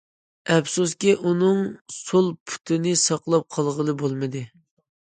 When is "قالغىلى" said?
3.59-3.99